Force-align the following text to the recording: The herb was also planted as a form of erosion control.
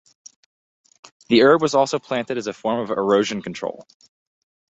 The 1.29 1.43
herb 1.43 1.61
was 1.61 1.75
also 1.75 1.99
planted 1.99 2.35
as 2.39 2.47
a 2.47 2.53
form 2.53 2.79
of 2.79 2.89
erosion 2.89 3.43
control. 3.43 3.85